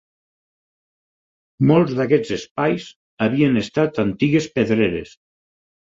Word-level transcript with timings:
Molts 1.71 1.93
d'aquests 1.99 2.33
espais 2.37 2.87
havien 3.27 3.63
estat 3.65 4.01
antigues 4.05 4.49
pedreres. 4.57 5.15